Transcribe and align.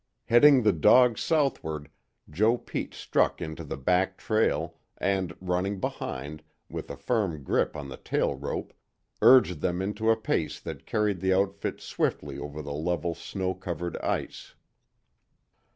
Heading 0.25 0.63
the 0.63 0.73
dogs 0.73 1.21
southward, 1.21 1.87
Joe 2.27 2.57
Pete 2.57 2.95
struck 2.95 3.39
into 3.39 3.63
the 3.63 3.77
back 3.77 4.17
trail 4.17 4.79
and, 4.97 5.35
running 5.39 5.79
behind, 5.79 6.41
with 6.69 6.89
a 6.89 6.97
firm 6.97 7.43
grip 7.43 7.75
on 7.77 7.87
the 7.87 7.97
tail 7.97 8.33
rope, 8.33 8.73
urged 9.21 9.61
them 9.61 9.79
into 9.79 10.09
a 10.09 10.15
pace 10.17 10.59
that 10.59 10.87
carried 10.87 11.19
the 11.19 11.35
outfit 11.35 11.81
swiftly 11.81 12.39
over 12.39 12.63
the 12.63 12.73
level 12.73 13.13
snow 13.13 13.53
covered 13.53 13.95
ice. 13.97 14.55